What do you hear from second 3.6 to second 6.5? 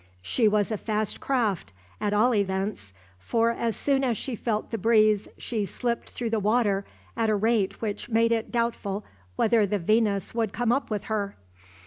soon as she felt the breeze she slipped through the